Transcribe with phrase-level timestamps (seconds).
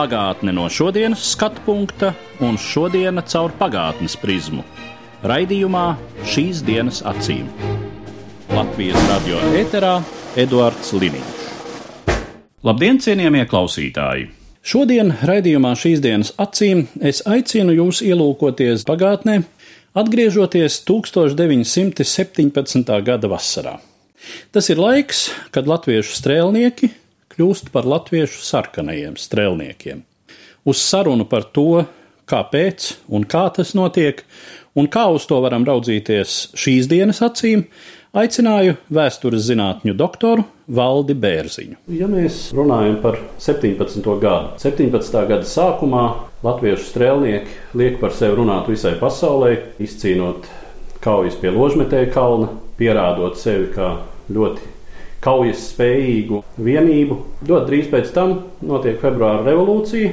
[0.00, 4.62] Pagātne no šodienas skatu punkta un šodienas caur pagātnes prizmu.
[5.28, 5.82] Raidījumā
[6.24, 7.44] šīs dienas acīm.
[8.48, 10.00] Latvijas radio eterā
[10.40, 11.44] Eduards Liniņš.
[12.64, 14.30] Labdien, cienījamie klausītāji!
[14.64, 19.44] Šodien raidījumā šīs dienas acīm es aicinu jūs ielūkoties pagātnē,
[20.00, 22.88] atgriežoties 1917.
[23.04, 23.76] gada vasarā.
[24.48, 26.88] Tas ir laiks, kad latviešu strēlnieki
[27.40, 30.04] kļūst par latviešu sarkanajiem strēlniekiem.
[30.68, 31.86] Uz sarunu par to,
[32.28, 34.20] kāpēc un kā tas notiek,
[34.76, 37.64] un kā uz to varam raudzīties šīs dienas acīm,
[38.12, 41.78] aicināju vēstures zinātņu doktoru Valdi Bērziņu.
[41.96, 44.04] Ja mēs runājam par 17.
[44.20, 45.16] gadu, 17.
[45.30, 46.04] gada sākumā
[46.44, 50.50] latviešu strēlnieki liek par sevi runāt visai pasaulē, izcīnot
[51.00, 53.94] kaujas pie ložmetēja kalna, pierādot sevi kā
[54.28, 54.76] ļoti
[55.24, 57.18] kaujas spējīgu vienību.
[57.48, 60.12] Ļoti drīz pēc tam notiek februāra revolūcija.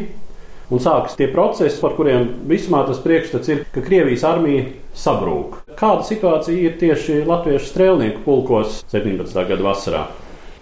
[0.67, 4.65] Un sākas tie procesi, par kuriem vismā tas priekšstats ir, ka Krievijas armija
[4.99, 5.61] sabrūk.
[5.79, 9.37] Kāda situācija ir tieši latviešu strēlnieku pulkos 17.
[9.47, 10.03] gada vasarā?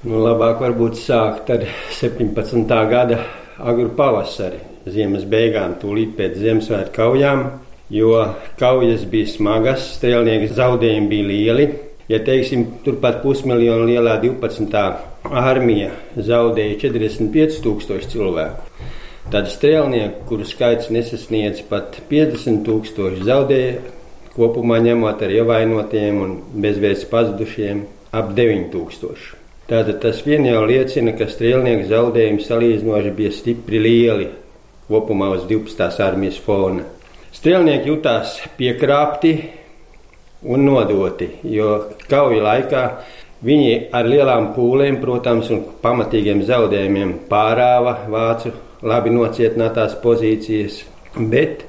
[0.06, 1.66] Nu, labāk varbūt sākt ar
[1.98, 2.70] 17.
[2.92, 3.24] gada
[3.58, 7.42] agru pavasari, ziemas beigām, tūlīt pēc Ziemassvētku kaujām,
[7.90, 8.12] jo
[8.59, 11.68] kaujas bija smagas, strēlnieku zaudējumi bija lieli.
[12.06, 14.81] Ja teiksim, turpat pusmiljonu lielā 12.
[15.25, 18.67] armija zaudēja 45,000 cilvēku,
[19.34, 23.80] tad strēlnieku, kuru skaits nesasniedz pat 50,000, zaudēja
[24.36, 27.81] kopumā ņemot ar ievainotiem un bezvēsts pazudušiem
[28.14, 29.42] ap 9,000.
[29.66, 34.30] Tātad tas vien jau liecina, ka strēlnieku zaudējumi salīdzinoši bija stipri lieli
[34.85, 36.06] kopumā uz 12.
[36.06, 36.85] armijas fona.
[37.34, 39.40] Strēlnieki jutās piekrāpti
[40.45, 41.72] un nodoti, jo
[42.09, 42.83] kauja laikā
[43.45, 48.53] viņi ar lielām pūlēm, protams, un pamatīgiem zaudējumiem pārāva vācu
[48.85, 50.83] labi nocietinātās pozīcijas,
[51.17, 51.66] bet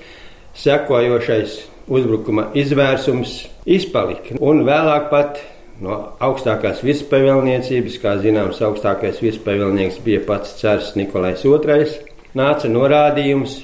[0.56, 4.38] sekojošais uzbrukuma izvērsums izpalika.
[4.40, 5.40] Un vēlāk pat
[5.82, 11.88] no augstākās virspavēlniecības, kā zināms, augstākais virspavēlnieks bija pats cērs Nikolais II,
[12.36, 13.60] nāca norādījums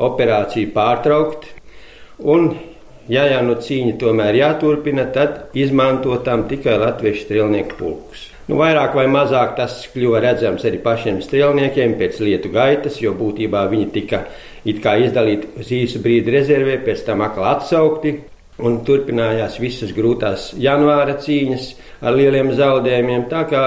[0.00, 1.48] operāciju pārtraukt
[2.20, 2.52] un
[3.10, 8.28] ja jau no cīņa tomēr jāturpina, tad izmantotām tikai latviešu strēlnieku pulkus.
[8.50, 13.62] Nu, vairāk vai mazāk tas kļuva redzams arī pašiem strēlniekiem pēc lietu gaitas, jo būtībā
[13.70, 18.16] viņi tika izdalīti uz īsu brīdi rezervē, pēc tam atkal atsaukti.
[18.60, 21.70] Un turpinājās visas grūtās janvāra cīņas
[22.02, 23.22] ar lieliem zaudējumiem.
[23.30, 23.62] Tā kā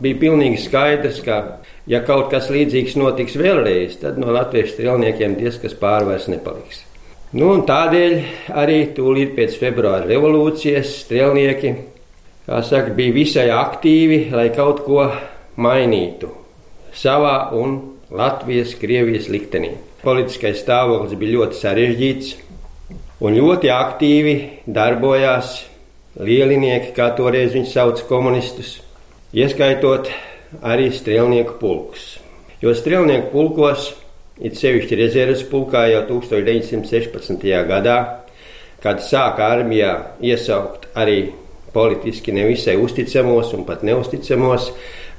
[0.00, 1.40] bija pilnīgi skaidrs, ka,
[1.90, 6.86] ja kaut kas līdzīgs notiks vēlreiz, tad no latviešu strēlniekiem diez kas pārvairs nepaliks.
[7.32, 8.14] Nu, tādēļ
[8.60, 11.70] arī tūlīt pēc februāra revolūcijas strēlnieki
[12.44, 15.06] saka, bija visai aktīvi, lai kaut ko
[15.56, 16.28] mainītu
[16.92, 17.78] savā un
[18.12, 19.70] Latvijas, Krievijas liktenī.
[20.02, 22.34] Politiskais stāvoklis bija ļoti sarežģīts
[23.24, 24.36] un ļoti aktīvi
[24.68, 25.54] darbojās
[26.20, 28.74] lielinieki, kā toreiz viņus sauc komunistus,
[29.32, 30.12] ieskaitot
[30.60, 32.18] arī strēlnieku pulkus.
[32.60, 33.88] Jo strēlnieku pulkos
[34.40, 37.46] it sevišķi rezerves pulkā jau 1916.
[37.68, 37.98] gadā,
[38.82, 39.94] kad sāka armijā
[40.24, 41.32] iesaukt arī
[41.72, 44.68] politiski nevisai uzticamos un pat neusticamos,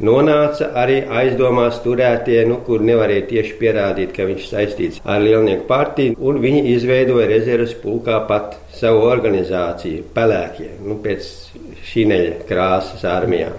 [0.03, 6.17] nonāca arī aizdomās turētie, nu, kur nevarēja tieši pierādīt, ka viņš saistīts ar lielnieku partiju,
[6.19, 11.29] un viņi izveidoja rezerves pulkā pat savu organizāciju, pelēkie, nu, pēc
[11.89, 13.53] šineļa krāsas armijā.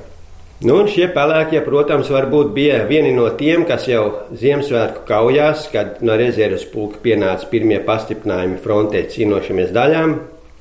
[0.63, 4.05] Nu, un šie pelēkie, protams, varbūt bija vieni no tiem, kas jau
[4.39, 10.15] Ziemassvētku kaujās, kad no rezerves pulka pienāca pirmie pastiprinājumi frontē cīnošamies daļām,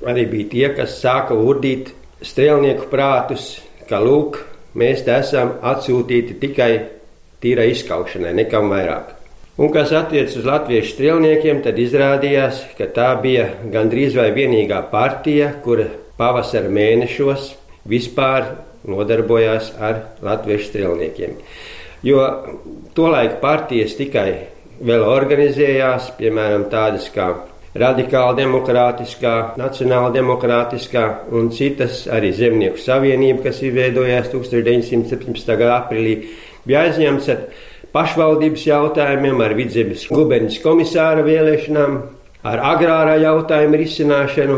[0.10, 1.94] arī bija tie, kas sāka urdīt
[2.26, 4.42] strēlnieku prātus, ka lūk,
[4.74, 6.72] mēs te esam atsūtīti tikai
[7.44, 9.14] tīrai izskaušanai, nekam vairāk.
[9.62, 15.54] Un kas attiecas uz latviešu strēlniekiem, tad izrādījās, ka tā bija gandrīz vai vienīgā partija,
[15.62, 15.86] kura
[16.18, 17.52] pavasara mēnešos
[17.86, 18.56] vispār
[18.90, 21.38] nodarbojās ar latviešu strēlniekiem.
[22.04, 22.24] Jo
[22.98, 24.30] tolaik partijas tikai
[24.84, 27.30] vēl organizējās, piemēram, tādas kā
[27.80, 35.56] radikāla demokrātiskā, nacionāla demokrātiskā un citas arī Zemnieku savienība, kas izveidojās 1917.
[35.56, 36.18] gada aprīlī,
[36.68, 37.46] bija aizņemts ar
[37.94, 42.02] pašvaldības jautājumiem, ar vidzemes guberņas komisāra vēlēšanām.
[42.44, 44.58] ar agrārā jautājuma risināšanu.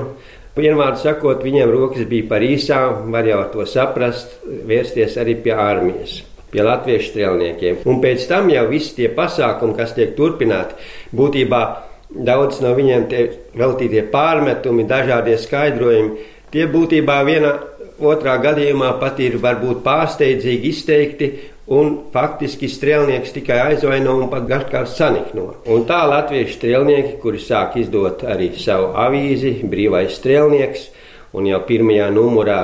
[0.55, 6.21] Vienvārdu sakot, viņiem rokas bija par īsām, var jau to saprast, vērsties arī pie armijas,
[6.53, 7.81] pie latviešu strēlniekiem.
[7.91, 10.77] Un pēc tam jau visi tie pasākumi, kas tiek turpināti,
[11.11, 11.61] būtībā
[12.15, 13.25] daudz no viņiem tie
[13.59, 17.51] veltītie pārmetumi, dažādie skaidrojumi, tie būtībā viena
[17.99, 21.31] otrā gadījumā pat ir varbūt pārsteidzīgi izteikti
[21.65, 25.47] Un faktiski strēlnieks tikai aizvaino un pat dažkārt sanikno.
[25.65, 30.83] Un tā latviešu strēlnieki, kuri sāk izdot arī savu avīzi, brīvais strēlnieks,
[31.33, 32.59] un jau pirmajā numurā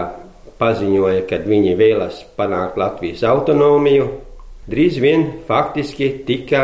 [0.62, 4.06] paziņoja, ka viņi vēlas panākt Latvijas autonomiju,
[4.70, 6.62] drīz vien faktiski tika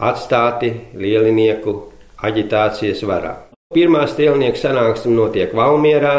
[0.00, 1.76] atstāti lielinieku
[2.24, 3.34] aģitācijas varā.
[3.76, 6.16] Pirmā strēlnieku sanāksme notiek Valmierā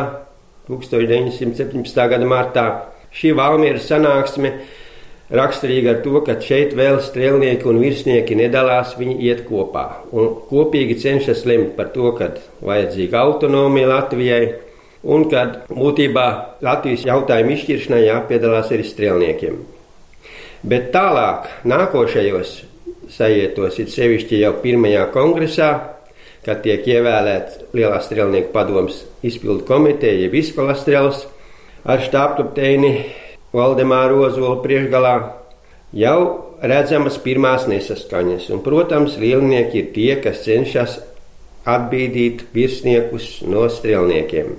[0.70, 2.10] 1917.
[2.14, 2.68] gada martā.
[3.10, 4.52] Šī Valmieras sanāksme
[5.28, 9.84] Raksturīgi ar to, ka šeit vēl strēlnieki un virsnieki nedalās, viņi iet kopā
[10.16, 12.30] un kopīgi cenšas lemt par to, ka
[12.64, 14.46] vajadzīga autonomija Latvijai
[15.04, 16.28] un ka būtībā
[16.64, 19.60] Latvijas jautājumu izšķiršanai jāpiedalās arī strēlniekiem.
[20.64, 22.56] Bet tālāk, nākošajos
[23.12, 25.70] sajietos, ir sevišķi jau pirmajā kongresā,
[26.48, 31.26] kad tiek ievēlēts Lielā strēlnieku padomas izpildu komiteja, jeb izkolastrēls
[31.84, 32.94] ar štābkapteini
[33.58, 35.16] Valdemāra Ozola priekšgalā
[35.98, 36.20] jau
[36.62, 41.00] redzamas pirmās nesaskaņas, un, protams, lielnieki ir tie, kas cenšas
[41.68, 44.56] atbīdīt virsniekus no strēlniekiem.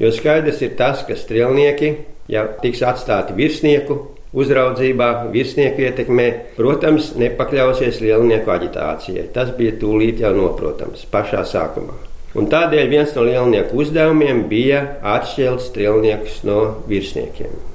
[0.00, 1.92] Jo skaidrs ir tas, ka strēlnieki,
[2.32, 3.98] ja tiks atstāti virsnieku
[4.32, 9.28] uzraudzībā, virsnieku ietekmē, protams, nepakļausies lielnieku aģitācijai.
[9.34, 11.98] Tas bija tūlīt jau noprotams pašā sākumā.
[12.38, 17.71] Un tādēļ viens no lielnieku uzdevumiem bija atšķirt strēlniekus no virsniekiem.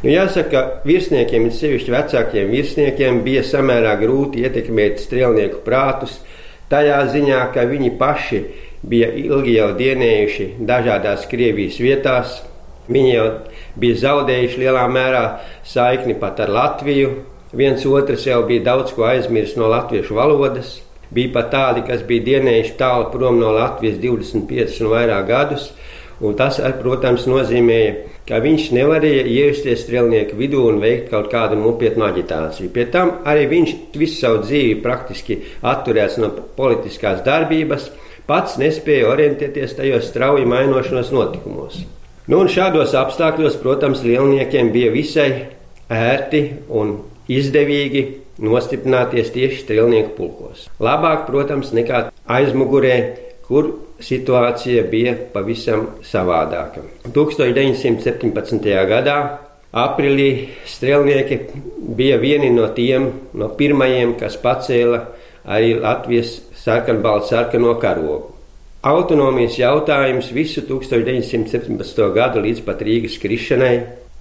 [0.00, 6.14] Nu, jāsaka, virsniekiem, it sevišķi vecākiem virsniekiem, bija samērā grūti ietekmēt strēlnieku prātus,
[6.72, 8.38] tajā ziņā, ka viņi paši
[8.80, 12.38] bija ilgi jau dienējuši dažādās Krievijas vietās.
[12.88, 13.26] Viņi jau
[13.82, 15.24] bija zaudējuši lielā mērā
[15.68, 17.10] saikni pat ar Latviju.
[17.52, 20.78] Viens otrs jau bija daudz ko aizmirsis no latviešu valodas.
[21.12, 25.68] Bija pat tādi, kas bija dienējuši tālu prom no Latvijas 25 un vairāk gadus.
[26.24, 27.94] Un tas, protams, nozīmēja,
[28.28, 32.70] ka viņš nevarēja iesties strēlnieku vidū un veikt kaut kādu nopietnu aģitāciju.
[32.74, 37.90] Pie tam arī viņš visu savu dzīvi praktiski atturējās no politiskās darbības,
[38.30, 41.80] pats nespēja orientēties tajos strauji mainošanos notikumos.
[42.30, 45.30] Nu, šādos apstākļos, protams, lielniekiem bija visai
[45.90, 47.00] ērti un
[47.30, 48.04] izdevīgi
[48.40, 50.68] nostiprināties tieši strēlnieku pulkos.
[50.82, 52.94] Labāk, protams, nekā aizmugurē
[53.50, 56.84] kur situācija bija pavisam savādāka.
[57.10, 58.68] 1917.
[58.88, 59.16] gadā
[59.74, 60.30] aprīlī
[60.70, 61.40] strēlnieki
[61.98, 65.02] bija vieni no tiem, no pirmajiem, kas pacēla
[65.50, 68.36] arī Latvijas sarkanbaltu sarkano karogu.
[68.86, 72.06] Autonomijas jautājums visu 1917.
[72.14, 73.74] gadu līdz pat Rīgas krišanai,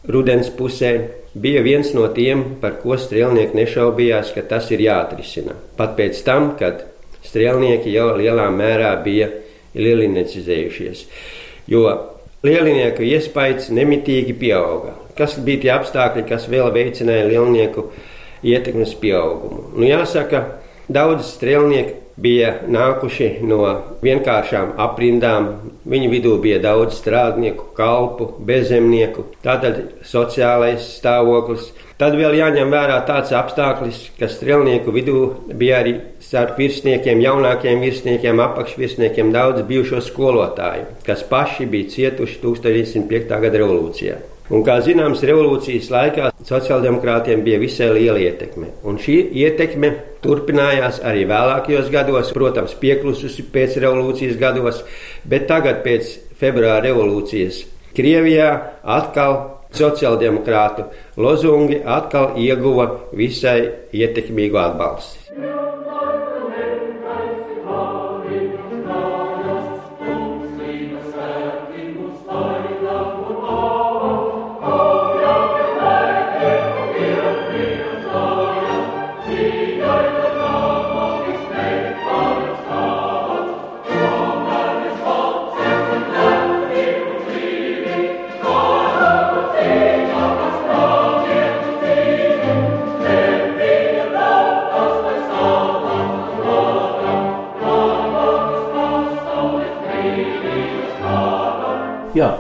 [0.10, 0.92] rudens pusē,
[1.34, 5.56] bija viens no tiem, par ko strēlnieki nešaubījās, ka tas ir jāatrisina.
[5.78, 6.89] Pat pēc tam, kad
[7.30, 9.30] strēlnieki jau lielā mērā bija
[9.78, 11.06] lielinecizējušies.
[11.70, 11.86] Jo
[12.46, 14.96] lielinieku iespējas nemitīgi pieauga.
[15.18, 17.90] Kas bija tie apstākļi, kas vēl veicināja lielnieku
[18.48, 19.66] ietekmes pieaugumu?
[19.76, 20.46] Nu, jāsaka,
[20.90, 23.62] daudz strēlnieku bija nākuši no
[24.04, 25.50] vienkāršām aprindām.
[25.90, 31.70] Viņu vidū bija daudz strādnieku, kalpu, bezemnieku, tātad sociālais stāvoklis.
[32.00, 35.22] Tad vēl jāņem vērā tāds apstākļis, ka strēlnieku vidū
[35.60, 43.34] bija arī starp virsniekiem, jaunākiem virsniekiem, apakšvirsniekiem daudz bijušo skolotāju, kas paši bija cietuši 1905.
[43.44, 44.16] gada revolūcijā.
[44.50, 48.72] Un, kā zināms, revolūcijas laikā sociāldemokrātiem bija visai liela ietekme.
[48.88, 49.92] Un šī ietekme
[50.24, 54.82] turpinājās arī vēlākajos gados, protams, pieklususi pēc revolūcijas gados,
[55.28, 57.66] bet tagad pēc februāra revolūcijas
[58.00, 58.50] Krievijā
[58.86, 60.88] atkal sociāldemokrātu
[61.22, 63.60] lozungi atkal ieguva visai
[63.94, 65.19] ietekmīgu atbalstu.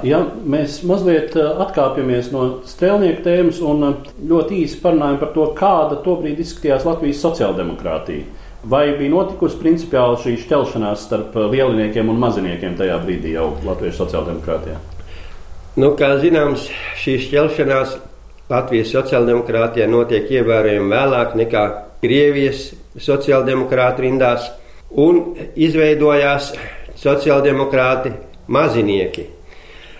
[0.05, 5.47] Ja mēs mazliet eh, atkāpjamies no strēlnieku tēmas un eh, ļoti īsi parunājam par to,
[5.57, 8.27] kāda tobrīd izskatījās Latvijas sociāldemokrātija.
[8.69, 14.79] Vai bija notikusi principiāli šī šķelšanās starp lieliniekiem un maziniekiem tajā brīdī jau Latvijas sociāldemokrātijā?
[15.79, 16.65] Nu, kā zināms,
[16.99, 17.95] šī šķelšanās
[18.49, 21.63] Latvijas sociāldemokrātijā notiek ievērojami vēlāk nekā
[22.03, 24.49] Krievijas sociāldemokrātu rindās,
[24.91, 26.53] un izveidojās
[26.99, 28.13] sociāldemokrāti
[28.51, 29.27] mazinieki.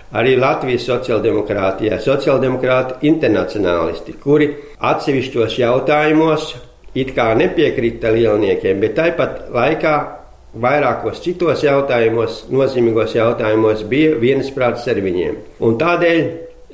[0.10, 4.48] Arī Latvijas sociāldemokrātijā, sociāldemokrāti internacionālisti, kuri
[4.82, 6.56] atsevišķos jautājumos
[6.98, 9.94] it kā nepiekrita lielniekiem, bet tāpat laikā
[10.58, 15.38] vairākos citos jautājumos, nozīmīgos jautājumos, bija viensprāts ar viņiem.
[15.62, 16.22] Un tādēļ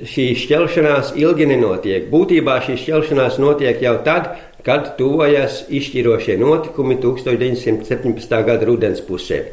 [0.00, 2.08] šī šķelšanās ilgi nenotiek.
[2.08, 4.32] Būtībā šī šķelšanās notiek jau tad,
[4.66, 8.38] kad tuvojas izšķirošie notikumi 1917.
[8.48, 9.44] gada rudens pusē.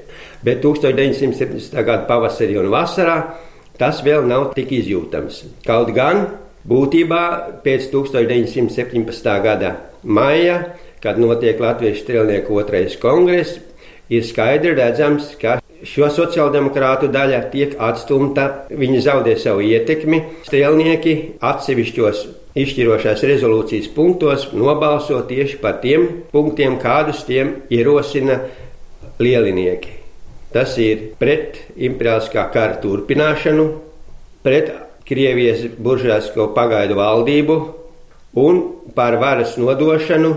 [0.44, 1.76] Bet 1917.
[1.84, 3.20] gada pavasarī un vasarā
[3.80, 5.44] tas vēl nav tik izjūtams.
[5.68, 6.26] Kaut gan
[6.68, 7.24] būtībā
[7.66, 9.36] pēc 1917.
[9.44, 10.60] gada maija,
[11.04, 13.60] kad notiek Latvijas strēlnieku otrais kongress,
[14.10, 20.22] ir skaidri redzams, ka šo sociāldemokrātu daļa tiek atstumta, viņi zaudē savu ietekmi.
[20.48, 22.24] Strēlnieki atsevišķos
[22.64, 28.40] izšķirošās rezolūcijas punktos nobalso tieši par tiem punktiem, kādus tiem ierosina
[29.20, 30.03] lielinieki.
[30.54, 33.68] Tas ir pret imperiāliskā kara turpināšanu,
[34.46, 37.56] pret Krievijas buržāsko pagaidu valdību,
[38.40, 38.62] un
[38.96, 40.32] par varas nodošanu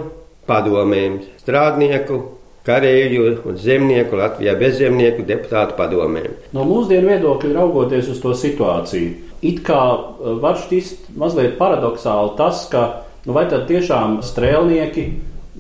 [0.49, 2.19] padomēm strādnieku,
[2.67, 6.35] kareivju un zemnieku, Latvijā bezzemnieku deputātu padomēm.
[6.57, 9.13] No mūsdienu viedokļa raugoties uz to situāciju,
[9.47, 12.87] it kā eh, var šķist mazliet paradoxāli tas, ka
[13.27, 15.07] nu, vai tad tiešām strēlnieki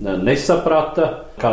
[0.03, 1.53] nesaprata, ka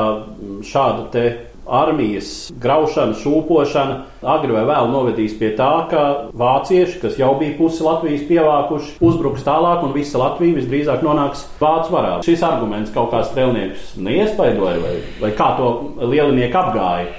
[0.65, 1.25] šāda te
[1.67, 3.97] armijas graušana, šūpošana
[4.35, 6.03] agri vai vēl novedīs pie tā, ka
[6.37, 11.95] vācieši, kas jau bija pusi Latvijas pievākuši, uzbruks tālāk un visa Latvija visdrīzāk nonāks vācu
[11.95, 12.15] varā.
[12.25, 15.69] Šis arguments kaut kā strēlniekus neiespaidoja vai, vai kā to
[16.03, 17.11] lielinieki apgāja?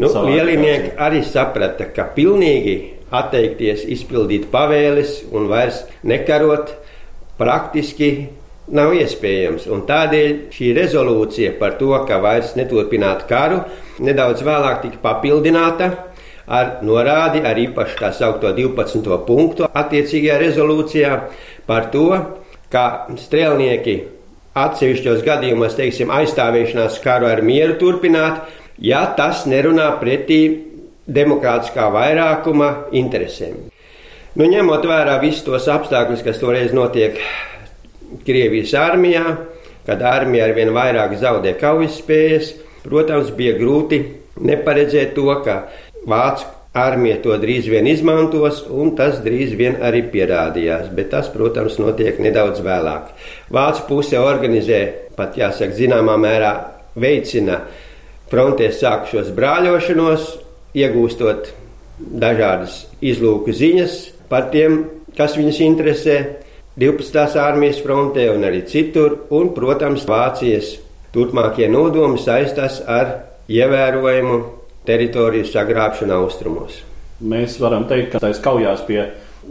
[0.00, 2.76] Nu, lielinieki arī saprata, ka pilnīgi
[3.12, 6.72] atteikties izpildīt pavēles un vairs nekarot
[7.36, 8.12] praktiski
[8.76, 9.66] nav iespējams.
[9.72, 13.62] Un tādēļ šī rezolūcija par to, ka vairs neturpināt karu,
[14.02, 15.90] nedaudz vēlāk tika papildināta
[16.52, 19.18] ar norādi ar īpaši tā saukto 12.
[19.26, 21.12] punktu attiecīgajā rezolūcijā
[21.68, 22.08] par to,
[22.72, 23.96] ka strēlnieki
[24.58, 28.42] atsevišķos gadījumos, teiksim, aizstāvēšanās karu ar mieru turpināt,
[28.80, 30.42] ja tas nerunā pretī
[31.08, 33.68] demokrātiskā vairākuma interesēm.
[34.32, 37.18] Nu, ņemot vērā visus tos apstākļus, kas toreiz notiek
[38.26, 39.24] Krievijas armijā,
[39.86, 42.52] kad armija arvien vairāk zaudē kaujas spējas.
[42.82, 44.00] Protams, bija grūti
[44.42, 45.62] neparedzēt to, ka
[46.08, 50.88] vācu armija to drīz vien izmantos, un tas drīz vien arī pierādījās.
[50.96, 53.12] Bet tas, protams, notiek nedaudz vēlāk.
[53.52, 54.82] Vācu puse organizē,
[55.16, 56.52] pat jāsaka, zināmā mērā
[56.98, 57.60] veicina
[58.32, 60.30] frontē sākušos brāļošanos,
[60.78, 61.52] iegūstot
[62.00, 63.98] dažādas izlūku ziņas
[64.30, 66.16] par tiem, kas viņus interesē.
[66.76, 67.36] 12.
[67.36, 70.78] armijas frontē un arī citur, un, protams, Vācijas
[71.12, 73.10] turpmākie nodomi saistās ar
[73.52, 74.38] ievērojumu
[74.88, 76.78] teritoriju sagrābšanu austrumos.
[77.20, 79.02] Mēs varam teikt, ka tais kaujās pie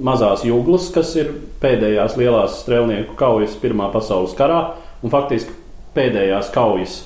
[0.01, 1.29] mazās jūglas, kas ir
[1.61, 4.63] pēdējās lielās strēlnieku kaujas Pirmā pasaules karā,
[5.05, 5.53] un faktiski
[5.93, 6.97] pēdējās kaujas,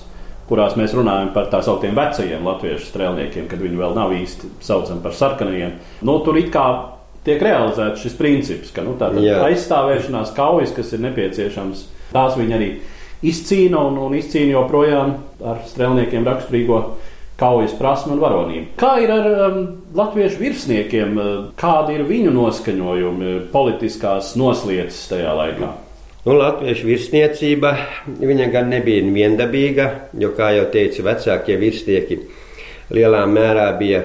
[0.47, 5.03] kurās mēs runājam par tā sauktiem vecajiem latviešu strēlniekiem, kad viņi vēl nav īsti saucami
[5.03, 5.75] par sarkanajiem.
[6.07, 6.69] Nu, tur it kā
[7.25, 12.69] tiek realizēts šis princips, ka nu, aizstāvēšanās kaujas, kas ir nepieciešams, tās viņi arī
[13.25, 15.15] izcīna un, un izcīna joprojām
[15.45, 16.81] ar strēlniekiem raksturīgo
[17.39, 18.67] kaujas prasmu un varonību.
[18.79, 19.57] Kā ir ar um,
[19.95, 21.17] latviešu virsniekiem,
[21.59, 25.71] kādi ir viņu noskaņojumi, politiskās noslēdzes tajā laikā?
[26.25, 27.75] Nu, latviešu virsniecība
[28.53, 32.17] gan nebija viendabīga, jo, kā jau teicu, vecākie virsnieki
[32.95, 34.01] lielā mērā bija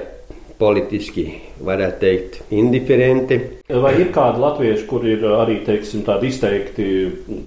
[0.61, 1.26] politiski,
[1.64, 3.40] varētu teikt, indiferenti.
[3.71, 6.87] Vai ir kādi latvieši, kur ir arī teiksim, tādi izteikti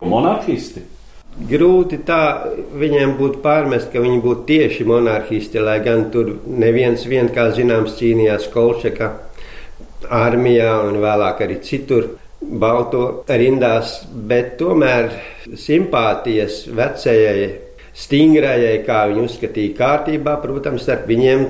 [0.02, 0.90] monarhisti?
[1.50, 2.46] Grūti tā
[2.78, 7.96] viņiem būtu pārmest, ka viņi būtu tieši monarhisti, lai gan tur neviens, vien, kā zināms,
[7.98, 9.10] cīnījās Kolčeka
[10.14, 12.12] armijā un vēlāk arī citur.
[12.44, 15.14] Balto rindās, bet tomēr
[15.56, 17.46] simpātijas vecajai,
[17.96, 21.46] stingrajai, kā viņi uzskatīja, kārtībā, protams, starp viņiem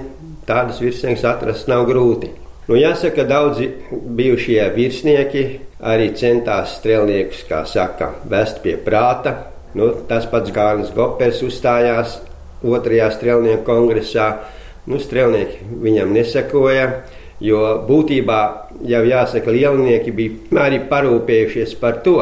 [0.48, 2.32] Tādas virsniekus atrast nav grūti.
[2.68, 5.44] Nu, jāsaka, daudzi bijušie virsnieki
[5.84, 9.34] arī centās strēlniekus, kā saka, vest pie prāta.
[9.76, 12.22] Nu, tas pats Gārnis Gopers uzstājās
[12.64, 14.30] otrajā strēlnieku kongresā.
[14.88, 16.88] Nu, strēlnieki viņam nesakoja,
[17.44, 18.40] jo būtībā
[18.88, 22.18] jau jāsaka, lielnieki bija arī parūpējušies par to,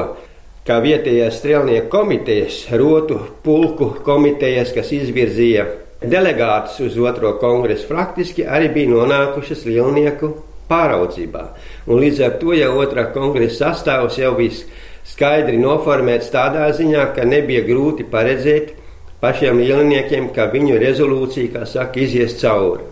[0.66, 5.66] kā vietējās strēlnieku komitejas, rotu pulku komitejas, kas izvirzīja
[6.02, 10.34] delegātus uz otro kongresu, faktiski arī bija nonākušas lielnieku
[10.72, 11.44] pāraudzībā.
[11.88, 14.64] Un līdz ar to jau otrā kongresa sastāvs jau bija
[15.08, 18.74] skaidri noformēts tādā ziņā, ka nebija grūti paredzēt
[19.22, 22.88] pašiem lielniekiem, ka viņu rezolūcija, kā saka, izies cauri.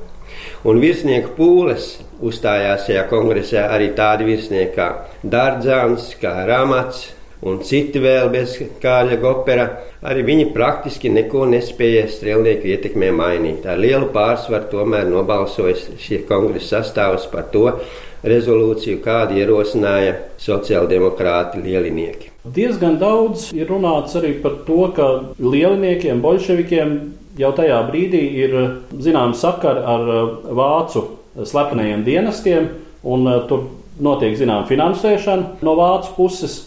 [0.68, 1.94] Un virsnieku pūles
[2.26, 4.90] uzstājās šajā kongresā arī tādi virsnieki kā
[5.24, 7.08] Dārdzāns, kā Ramats,
[7.48, 9.68] un citi vēl bez kāļa gopera,
[10.04, 13.66] arī viņi praktiski neko nespēja strēlnieku ietekmē mainīt.
[13.70, 17.70] Ar lielu pārsvaru tomēr nobalsojas šie kongresa sastāvs par to
[18.28, 22.34] rezolūciju, kādu ierosināja sociāldemokrāti lielinieki.
[22.44, 25.08] Diezgan daudz ir runāts arī par to, ka
[25.40, 26.94] lieliniekiem, bolševikiem
[27.40, 28.56] jau tajā brīdī ir
[29.00, 30.08] zināms sakari ar
[30.60, 31.06] vācu
[31.48, 32.68] slepenajiem dienestiem,
[33.08, 33.70] un tur
[34.04, 36.58] notiek zināma finansēšana no vācu puses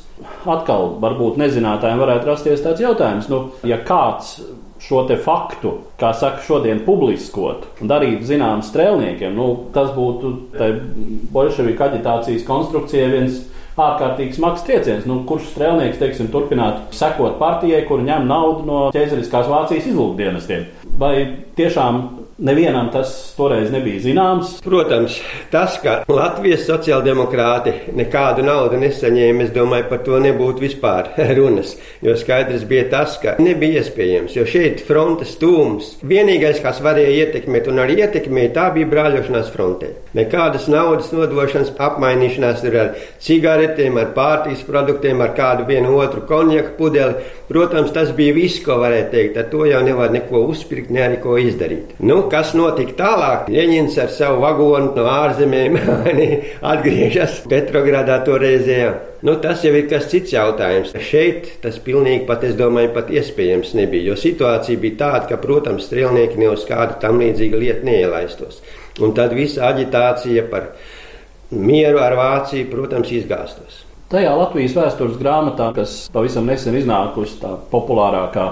[0.48, 4.38] atkal, varbūt nezinātājiem varētu rasties tāds jautājums, nu, ja kāds
[4.82, 10.32] šo faktu, kā saka, šodien publiskot un darīt zinām strēlniekiem, nu, tas būtu
[11.32, 13.42] bolševiku aģitācijas konstrukcijai viens
[13.78, 15.06] ārkārtīgi smags trieciens.
[15.08, 20.66] Nu, kurš strēlnieks, teiksim, turpinātu sekot partijai, kur ņem naudu no ķēzariskās Vācijas izlūkdienestiem?
[21.00, 21.14] Vai
[21.56, 22.02] tiešām
[22.38, 24.54] Nevienam tas toreiz nebija zināms.
[24.64, 25.18] Protams,
[25.52, 31.74] tas, ka Latvijas sociāldemokrāti nekādu naudu nesaņēma, es domāju, par to nebūtu vispār runas.
[32.02, 37.68] Jo skaidrs bija tas, ka nebija iespējams, jo šeit frontes tūms vienīgais, kas varēja ietekmēt
[37.68, 39.92] un arī ietekmēt, tā bija brāļošanās frontē.
[40.16, 47.28] Nekādas naudas nodošanas, apmainīšanās ar cigaretēm, ar pārtīks produktiem, ar kādu vienu otru konjaku pudeli.
[47.52, 49.34] Protams, tas bija viss, ko varēja teikt.
[49.36, 51.90] Ar to jau nevar neko uzpirkt, ne arī ko izdarīt.
[52.00, 53.50] Nu, kas notika tālāk?
[53.52, 55.76] Ļeņins ar savu vagonu no ārzemēm
[56.72, 58.94] atgriežas Petrogradā toreizējā.
[59.28, 60.96] Nu, tas jau ir kas cits jautājums.
[61.10, 64.08] Šeit tas pilnīgi pat, es domāju, pat iespējams nebija.
[64.08, 68.64] Jo situācija bija tāda, ka, protams, strēlnieki ne uz kādu tam līdzīgu lietu neielaistos.
[69.04, 70.72] Un tad visa aģitācija par
[71.52, 73.84] mieru ar Vāciju, protams, izgāstos.
[74.12, 78.44] Tajā Latvijas vēstures grāmatā, kas pavisam nesen iznākusi, tā populārākā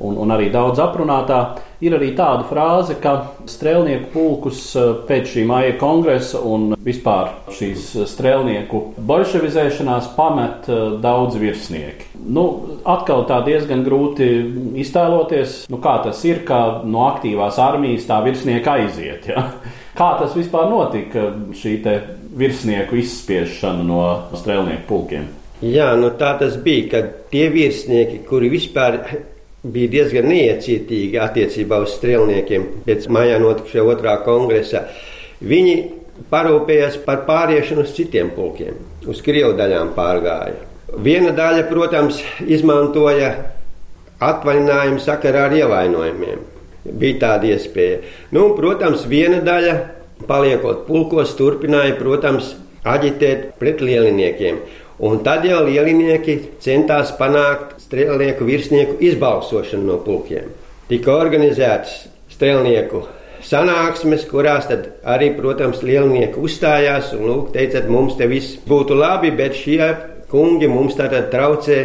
[0.00, 1.38] un, un arī daudz aprunātā,
[1.80, 3.14] ir arī tāda frāze, ka
[3.48, 11.40] strēlnieku pulkus eh, pēc šī maija kongresa un vispār šīs strēlnieku bolševizēšanās pamet eh, daudz
[11.40, 12.10] virsnieki.
[12.20, 12.44] Nu,
[12.84, 14.28] atkal tā diezgan grūti
[14.84, 19.32] iztēloties, nu, kā tas ir, ka no aktīvās armijas tā virsnieka aiziet.
[19.32, 19.48] Ja?
[19.96, 21.78] Kā tas vispār notika, šī
[22.36, 24.00] virsnieku izspiešanu no
[24.38, 25.28] strēlnieku pulkiem.
[25.60, 29.00] Jā, nu tā tas bija, kad tie virsnieki, kuri vispār
[29.60, 34.86] bija diezgan neiecietīgi attiecībā uz strēlniekiem pēc mājā notikušā otrā kongresa,
[35.44, 35.74] viņi
[36.32, 40.56] parūpējās par pāriešanu uz citiem pulkiem, uz krievu daļām pārgāja.
[41.00, 43.34] Viena daļa, protams, izmantoja
[44.20, 46.42] atvaļinājumu sakarā ar ievainojumiem.
[46.96, 48.00] Bija tāda iespēja.
[48.34, 49.74] Nu, protams, viena daļa
[50.28, 52.54] paliekot pulkos, turpināja, protams,
[52.88, 54.60] aģitēt pret lieliniekiem.
[55.00, 60.50] Un tad jau lielinieki centās panākt strēlnieku virsnieku izbalsošanu no pulkiem.
[60.90, 62.02] Tika organizētas
[62.34, 63.06] strēlnieku
[63.44, 69.56] sanāksmes, kurās arī, protams, lielnieki uzstājās un lūk, teicat, mums te viss būtu labi, bet
[69.56, 69.88] šie
[70.30, 71.80] kungi mums tātad traucē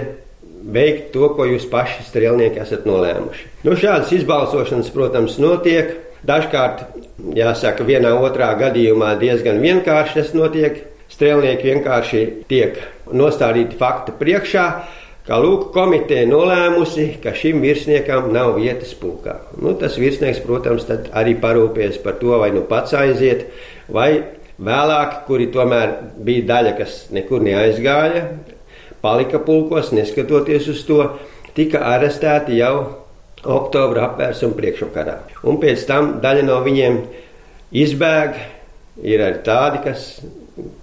[0.66, 3.48] veikt to, ko jūs paši strēlnieki esat nolēmuši.
[3.66, 5.96] Nu, šādas izbalsošanas, protams, notiek.
[6.26, 6.82] Dažkārt,
[7.38, 10.84] jāsaka, vienā otrā gadījumā diezgan vienkārši tas notiek.
[11.06, 12.80] Strēlnieki vienkārši tiek
[13.14, 14.64] nostādīti faktu priekšā,
[15.28, 19.38] ka lūk, komiteja nolēmusi, ka šim virsniekam nav vietas pulkā.
[19.62, 23.46] Nu, tas virsnieks, protams, arī parūpēs par to, vai nu pats aiziet,
[23.86, 24.10] vai
[24.58, 28.26] vēlāk, kuri tomēr bija daļa, kas nekur neaizgāja,
[29.06, 31.04] palika pulkos, neskatoties uz to,
[31.54, 33.05] tika arestēti jau
[33.46, 35.16] oktobra apvērsuma priekšvakarā.
[35.48, 37.00] Un pēc tam daļa no viņiem
[37.76, 38.42] izbēg.
[39.04, 40.04] Ir arī tādi, kas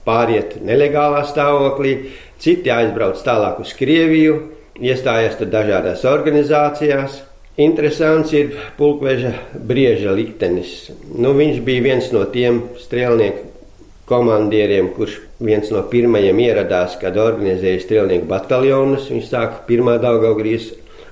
[0.05, 1.95] pāriet nelegālā stāvoklī,
[2.43, 4.35] citi aizbrauc tālāk uz Krieviju,
[4.77, 7.23] iestājas tur dažādās organizācijās.
[7.61, 9.33] Interesants ir pulkveža
[9.69, 10.91] brieža liktenis.
[11.09, 13.51] Nu, viņš bija viens no tiem strēlnieku
[14.09, 19.11] komandieriem, kurš viens no pirmajiem ieradās, kad organizēja strēlnieku bataljonus.
[19.13, 20.71] Viņš sāka pirmā Daugaugrijas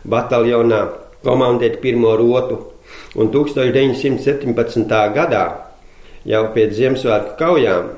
[0.08, 0.86] bataljonā
[1.24, 2.58] komandēt pirmo rotu.
[3.18, 5.00] Un 1917.
[5.14, 5.44] gadā,
[6.26, 7.90] jau pēc Ziemassvētku kaujām,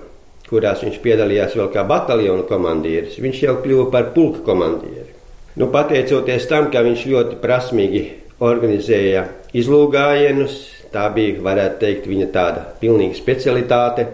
[0.48, 5.10] kurās viņš piedalījās vēl kā bataljonu komandieris, viņš jau kļuva par pulka komandieri.
[5.56, 8.02] Nu, pateicoties tam, ka viņš ļoti prasmīgi
[8.42, 10.58] organizēja izlūgājienus,
[10.92, 14.06] tā bija, varētu teikt, viņa tāda pilnīga specialitāte.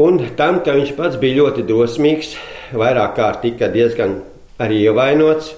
[0.00, 2.32] Un tam, ka viņš pats bija ļoti drosmīgs,
[2.76, 4.22] vairāk kārt tika diezgan
[4.62, 5.52] arī ievainots,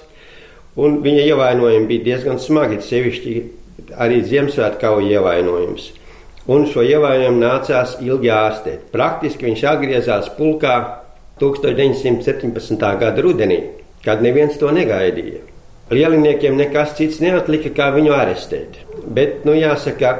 [0.75, 3.35] un viņa ievainojumi bija diezgan smagi, sevišķi
[4.01, 5.89] arī Ziemassvētku kauja ievainojums.
[6.51, 8.85] Un šo ievainojumu nācās ilgi ārstēt.
[8.93, 10.75] Praktiski viņš atgriezās pulkā
[11.41, 12.85] 1917.
[13.01, 13.59] gada rudenī,
[14.05, 15.41] kad neviens to negaidīja.
[15.91, 18.79] Lieliniekiem nekas cits neatlika, kā viņu arestēt.
[19.05, 20.13] Bet, nu, jāsaka,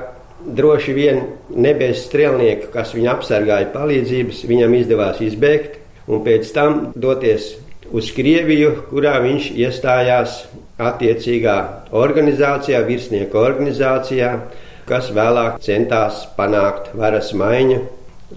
[0.46, 6.82] droši vien ne bez strēlnieka, kas viņu apsargāja palīdzības, viņam izdevās izbēgt un pēc tam
[6.94, 7.56] doties
[7.93, 10.45] uz Krieviju, kurā viņš iestājās
[10.82, 11.58] attiecīgā
[11.95, 14.32] organizācijā, virsnieku organizācijā,
[14.89, 17.82] kas vēlāk centās panākt varas maiņu,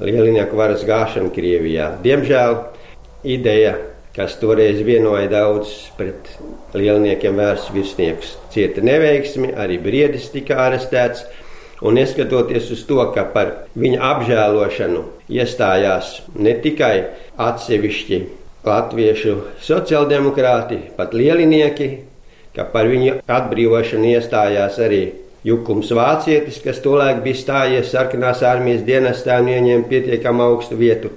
[0.00, 1.92] lielinieku varas gāšanu Krievijā.
[2.04, 2.58] Diemžēl
[3.24, 3.76] ideja,
[4.16, 6.30] kas toreiz vienoja daudzus pret
[6.74, 11.26] lieliniekiem vērsts virsniekus, cieta neveiksmi, arī briedis tika arestēts.
[11.78, 16.94] Un neskatoties uz to, ka par viņa apžēlošanu iestājās ne tikai
[17.38, 18.18] atsevišķi
[18.68, 21.88] latviešu sociāldemokrāti, pat lielinieki,
[22.54, 25.02] ka par viņu atbrīvošanu iestājās arī
[25.48, 31.14] Jukums Vācietis, kas tolaik bija stājies sarkanās armijas dienestā un ieņēma pietiekami augstu vietu.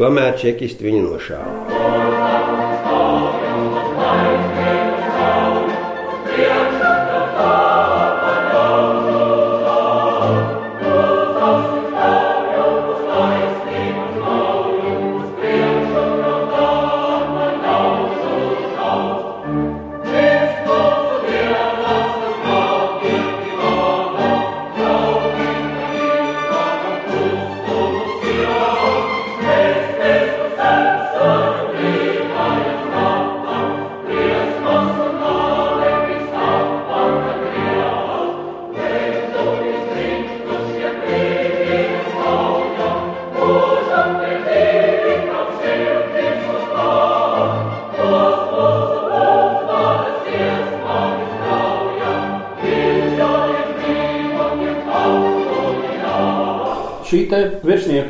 [0.00, 2.09] Tomēr čekisti viņu nošāva.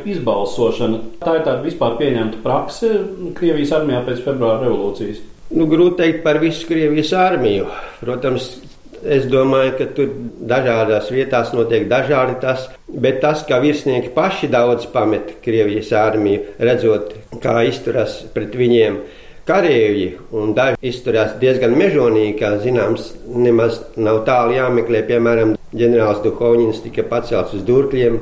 [0.00, 2.88] Virsnieku izbalsošana, tā ir tāda vispār pieņemta prakse
[3.34, 5.20] Krievijas armijā pēc februāra revolūcijas.
[5.50, 7.66] Nu, grūti teikt par visu Krievijas armiju.
[8.00, 8.60] Protams,
[9.02, 14.86] es domāju, ka tur dažādās vietās notiek dažādi tas, bet tas, ka virsnieki paši daudz
[14.92, 19.00] pamet Krievijas armiju, redzot, kā izturas pret viņiem
[19.48, 25.02] karavīri, un daži izturās diezgan mežonīgi, kā zināms, nemaz nav tālu jāmeklē.
[25.08, 28.20] Piemēram, ģenerālis Duhovņins tika pacelts uz durkļiem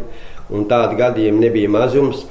[0.51, 2.27] un tādu gadījumu nebija mazums.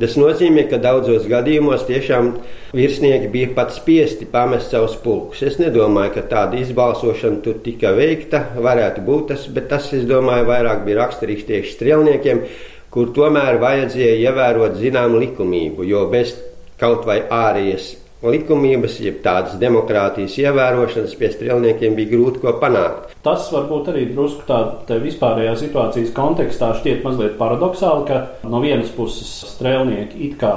[0.00, 2.30] Tas nozīmē, ka daudzos gadījumos tiešām
[2.72, 5.42] virsnieki bija pat spiesti pamest savus pulkus.
[5.44, 10.48] Es nedomāju, ka tāda izbalsošana tur tika veikta, varētu būt tas, bet tas, es domāju,
[10.48, 12.44] vairāk bija raksturīgs tieši strēlniekiem,
[12.90, 16.32] kur tomēr vajadzēja ievērot zināmu likumību, jo bez
[16.80, 17.92] kaut vai ārējas
[18.24, 23.14] likumības, jeb tādas demokrātijas ievērošanas pie strēlniekiem bija grūti ko panākt.
[23.24, 29.32] Tas varbūt arī drusku tādā vispārējā situācijas kontekstā šķiet mazliet paradoxāli, ka no vienas puses
[29.54, 30.54] strēlnieki it kā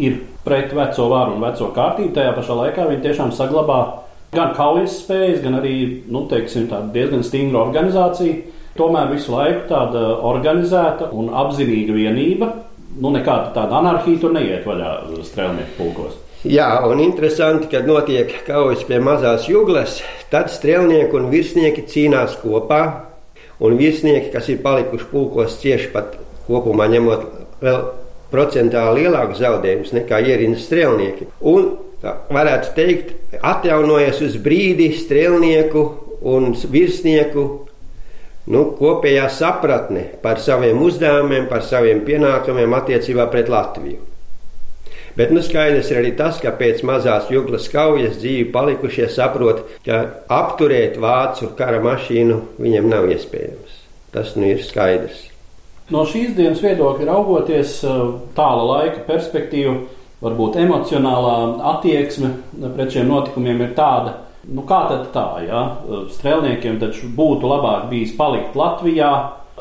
[0.00, 3.80] ir pret veco varu un veco kārtību, tajā pašā laikā viņi tiešām saglabā
[4.34, 5.74] gan kaujas spējas, gan arī
[6.08, 8.56] nu, teiksim, diezgan stingra organizācija.
[8.78, 12.52] Tomēr visu laiku tāda organizēta un apzinīga vienība,
[13.02, 14.92] nu nekāda tāda anarhija tur neiet vaļā
[15.26, 16.29] strēlnieku pulkos.
[16.40, 19.98] Jā, un interesanti, kad notiek kaujas pie mazās jūglas,
[20.32, 22.80] tad strēlnieki un virsnieki cīnās kopā.
[23.60, 26.14] Un virsnieki, kas ir palikuši pulkos, cieši pat
[26.46, 27.26] kopumā ņemot
[27.60, 27.82] vēl
[28.32, 31.28] procentāli lielākus zaudējumus nekā ierindas strēlnieki.
[31.44, 31.74] Un
[32.32, 33.12] varētu teikt,
[33.44, 35.82] atjaunojas uz brīdi strēlnieku
[36.30, 37.44] un virsnieku
[38.48, 44.09] nu, kopējā sapratne par saviem uzdevumiem, par saviem pienākumiem attiecībā pret Latviju.
[45.16, 50.02] Bet nu, skaidrs ir arī tas, ka pēc mazās jūglas kaujas dzīvi palikušie saprot, ka
[50.30, 53.80] apturēt vācu kara mašīnu viņam nav iespējams.
[54.14, 55.26] Tas nu ir skaidrs.
[55.90, 58.02] No šīs dienas viedokļa raugoties, eh,
[58.36, 59.80] tāla laika perspektīva,
[60.22, 61.36] varbūt emocionālā
[61.74, 62.30] attieksme
[62.76, 64.14] pret šiem notikumiem ir tāda,
[64.52, 65.62] nu kā tad tā, ja?
[66.12, 69.12] Strēlniekiem taču būtu labāk bijis palikt Latvijā,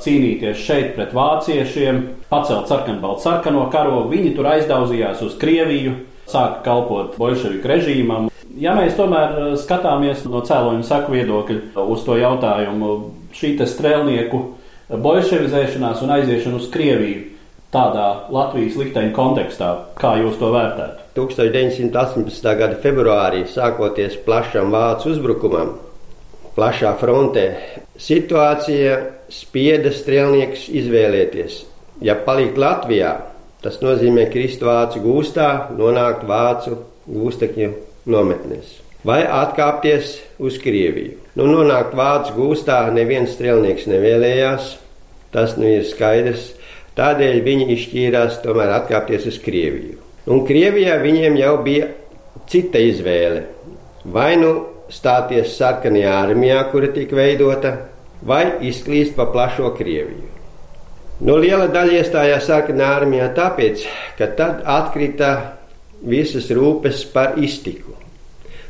[0.04, 4.10] cīnīties šeit pret vāciešiem, pacelt sarkanbaltu sarkano karogu.
[4.14, 5.96] Viņi tur aizdaudzījās uz Krieviju,
[6.30, 8.30] sāka kalpot bolševiku režīmam.
[8.60, 12.94] Ja mēs tomēr eh, skatāmies no cēloņa saku viedokļa uz to jautājumu,
[13.36, 14.42] šī strēlnieku
[14.90, 17.28] bolševizēšanās un aiziešana uz Krieviju
[17.74, 21.06] tādā Latvijas likteņa kontekstā, kā jūs to vērtētu?
[21.20, 22.50] 1918.
[22.58, 25.76] gada februārī, sākoties plašam vācu uzbrukumam,
[26.60, 27.46] plašā frontē,
[28.00, 28.98] situācija
[29.32, 31.62] spieda strēlniekus izvēlēties.
[32.04, 33.14] Ja palikt Latvijā,
[33.64, 36.76] tas nozīmē krist vācu gūstā, nonākt vācu
[37.08, 37.70] gūstekņu
[38.12, 38.74] nometnēs,
[39.08, 41.16] vai atkāpties uz Krieviju.
[41.40, 44.74] Nu, nonākt vācu gūstā neviens strēlnieks nevēlējās,
[45.32, 46.56] tas nu ir skaidrs.
[47.00, 49.96] Tādēļ viņi izšķīrās tomēr atkāpties uz Krieviju.
[50.28, 51.88] Un Krievijā viņiem jau bija
[52.52, 53.46] cita izvēle.
[54.04, 54.52] Vai nu
[54.94, 57.76] stāties sarkanajā armijā, kura tika veidota,
[58.26, 60.28] vai izklīst pa plašo Krieviju.
[61.26, 63.84] No liela daļa iestājās sarkanā armijā tāpēc,
[64.18, 65.32] ka tad atkrita
[66.08, 67.96] visas rūpes par iztiku.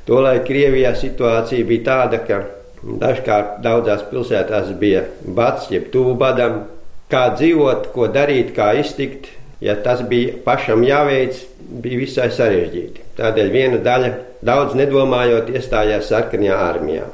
[0.10, 2.41] Tolēļ Krievijā situācija bija tāda, ka
[2.82, 6.63] dažkārt daudzās pilsētās bija bats, jeb tuvu badam,
[7.12, 9.29] kā dzīvot, ko darīt, kā iztikt.
[9.62, 11.41] Ja tas bija pašam jāveic,
[11.84, 13.04] bija visai sarežģīti.
[13.17, 14.12] Tādēļ viena daļa,
[14.45, 17.10] daudz nedomājot, iestājās sarkanajā armijā.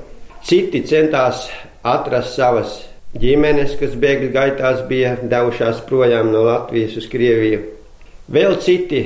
[0.46, 1.48] Citi centās
[1.82, 2.84] atrast savas
[3.18, 7.64] ģimenes, kas bēgļu gaitās bija devušās projām no Latvijas uz Krieviju.
[8.30, 9.02] Vēl citi,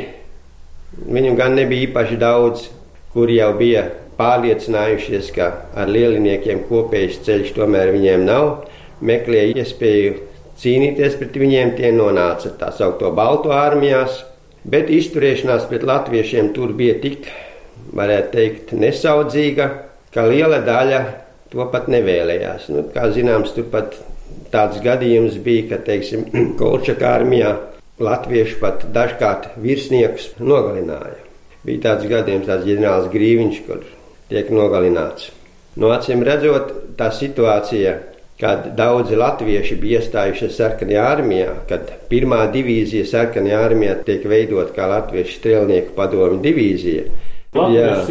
[0.99, 2.67] viņu gan nebija īpaši daudz,
[3.13, 3.85] kuri jau bija
[4.19, 5.49] pārliecinājušies, ka
[5.79, 8.65] ar lieliniekiem kopējs ceļš tomēr viņiem nav,
[8.99, 10.15] meklēja iespēju
[10.59, 14.23] cīnīties pret viņiem, tie nonāca tā saucamo Baltu armijās,
[14.67, 17.29] bet izturēšanās pret latviešiem tur bija tik,
[17.95, 19.69] varētu teikt, nesaudzīga,
[20.13, 21.01] ka liela daļa
[21.53, 22.69] to pat nevēlējās.
[22.73, 23.97] Nu, kā zināms, tur pat
[24.53, 26.27] tāds gadījums bija, ka, teiksim,
[26.59, 27.55] Kolčaka armijā
[27.99, 31.17] latvieši pat dažkārt virsniekus nogalināja.
[31.65, 33.83] Bija tāds gadījums, tāds ģenerālis Grīviņš, kur
[34.31, 35.31] tiek nogalināts.
[35.79, 37.97] No acīm redzot, tā situācija
[38.39, 44.87] kad daudzi latvieši bija iestājušies sarkanajā armijā, kad pirmā divīzija sarkanajā armijā tiek veidot kā
[44.87, 47.09] latviešu strēlnieku padomu divīzija.
[47.55, 48.05] Latvijas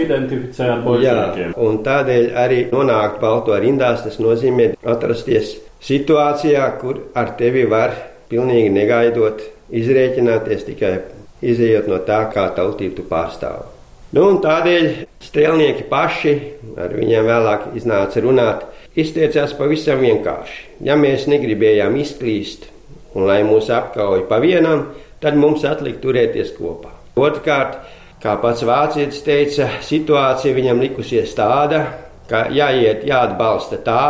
[0.66, 1.54] ar bolševikiem.
[1.62, 5.54] Un tādēļ arī nonākt balto rindās, tas nozīmē atrasties
[5.86, 7.94] situācijā, kur ar tevi var
[8.28, 10.94] pilnīgi negaidot izrēķināties tikai
[11.40, 13.76] izējot no tā, kā tautību tu pārstāvi.
[14.16, 14.86] Nu, un tādēļ
[15.22, 16.34] strēlnieki paši,
[16.80, 18.64] ar viņiem vēlāk iznāca runāt,
[18.98, 20.64] izteicās pavisam vienkārši.
[20.86, 22.68] Ja mēs negribējām izklīst
[23.14, 24.88] un lai mūs apkauj pa vienam,
[25.22, 26.92] tad mums atlika turēties kopā.
[27.18, 27.78] Otrkārt,
[28.22, 31.84] kā pats vācietis teica, situācija viņam likusies tāda,
[32.30, 34.02] ka jāiet jāatbalsta tā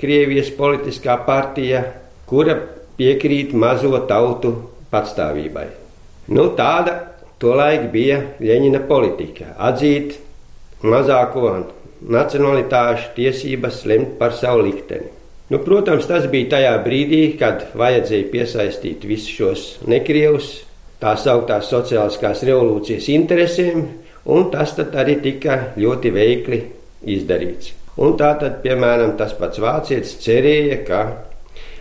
[0.00, 1.82] Krievijas politiskā partija,
[2.28, 2.54] kura
[2.96, 4.54] piekrīt mazo tautu
[4.92, 5.66] patstāvībai.
[6.32, 6.94] Nu, tāda
[7.40, 10.16] tolaik bija Ļeņina politika- atzīt
[10.82, 11.52] mazāko
[12.08, 15.10] nacionalitāšu tiesības lemt par savu likteni.
[15.50, 20.52] Nu, protams, tas bija tajā brīdī, kad vajadzēja piesaistīt visus šos nekrievus,
[21.02, 23.82] tā sauktās sociāliskās revolūcijas interesēm,
[24.30, 26.60] un tas arī tika ļoti veikli
[27.16, 27.74] izdarīts.
[28.00, 31.00] Un tā tad, piemēram, tas pats vācietis cerēja, ka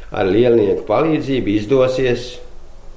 [0.10, 2.34] ar lielnieku palīdzību izdosies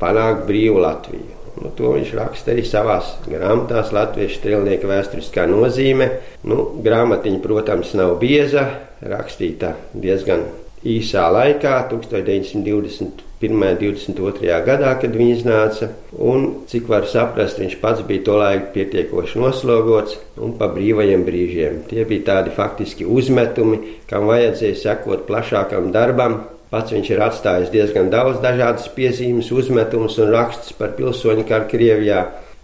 [0.00, 1.41] panākt brīvu Latviju.
[1.60, 6.08] Nu, to viņš raksta arī savā grāmatā, Latvijas strēlnieka vēsturiskā nozīme.
[6.48, 8.64] Nu, grāmatiņa, protams, nav bieza,
[9.04, 10.46] rakstīta diezgan
[10.82, 13.20] īsā laikā, 1921.
[13.42, 14.48] un 22.
[14.66, 15.90] gadā, kad viņa iznāca.
[16.16, 21.82] Un, cik var saprast, viņš pats bija to laiku pietiekoši noslogots un pa brīvajiem brīžiem.
[21.90, 26.40] Tie bija tādi faktiski uzmetumi, kam vajadzēja sekot plašākam darbam,
[26.72, 32.22] Pats viņš ir atstājis diezgan daudz dažādas piezīmes, uzmetumus un rakstus par pilsoņu karu Krievijā,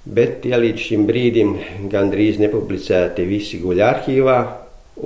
[0.09, 1.51] bet tie līdz šim brīdim
[1.93, 4.39] gandrīz nepublicēti visi guļ arhīvā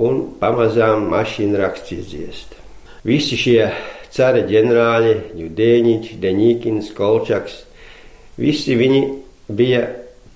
[0.06, 2.54] un pamazām mašīna raksts izdziest.
[3.02, 3.66] Visi šie
[4.14, 7.62] cara ģenerāļi, Judēņiķi, Deņīkins, Kolčaks,
[8.38, 9.02] visi viņi
[9.50, 9.86] bija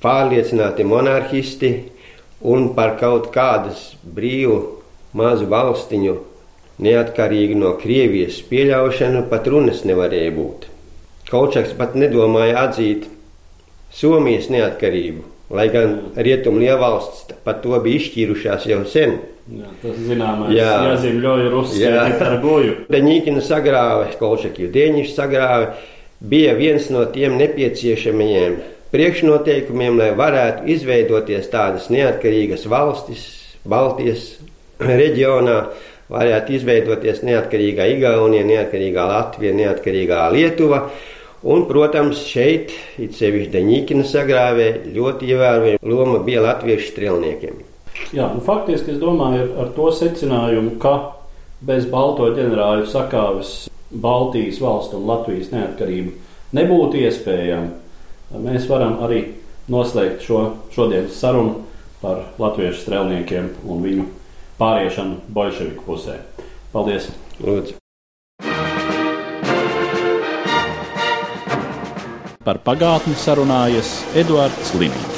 [0.03, 1.77] pārliecināti monarhisti
[2.43, 4.59] un par kaut kādas brīvu
[5.17, 6.17] mazu valstiņu
[6.83, 10.67] Neatkarīgi no Krievijas pieļaušana pat runas nevarēja būt.
[11.31, 13.07] Kaučaks pat nedomāja atzīt
[13.97, 15.23] Somijas neatkarību,
[15.57, 19.17] lai gan rietumu lielvalsts par to bija izšķīrušās jau sen.
[19.47, 20.71] Jā, tas zināmais jā.
[20.91, 22.77] jāzīmļoja Rusija ar goju.
[22.93, 25.77] Deņīkina sagrāve, Kolčaki Dēņš sagrāve,
[26.21, 28.59] bija viens no tiem nepieciešamajiem
[28.93, 33.25] priekšnoteikumiem, lai varētu izveidoties tādas neatkarīgas valstis
[33.67, 34.35] Baltijas
[34.83, 35.59] reģionā,
[36.13, 40.87] varētu izveidoties neatkarīgā Igaunija, neatkarīgā Latvija, neatkarīgā Lietuva.
[41.47, 47.61] Un, protams, šeit, it sevišķi Daņīkina sagrāvē, ļoti ievērojama loma bija latviešu strēlniekiem.
[48.17, 50.97] Jā, nu, faktiski es domāju ar to secinājumu, ka
[51.67, 53.55] bez Balto ģenerāļu sakāves
[53.91, 56.13] Baltijas valstu un Latvijas neatkarība
[56.57, 57.71] nebūtu iespējama.
[58.43, 59.23] Mēs varam arī
[59.71, 60.43] noslēgt šo
[60.75, 61.63] šodienas sarunu
[62.03, 64.07] par latviešu strēlniekiem un viņu
[64.61, 66.21] pāriešanu bolševiku pusē.
[66.73, 67.11] Paldies!
[67.41, 67.77] Lūdzu.
[72.47, 75.16] Par pagātni sarunājas Eduards Līniņš.